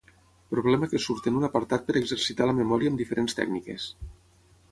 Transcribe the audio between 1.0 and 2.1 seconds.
surt en un apartat per